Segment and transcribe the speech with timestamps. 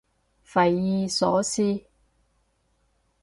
[0.43, 1.83] 匪夷所思